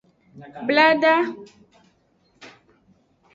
[0.67, 1.13] Blada.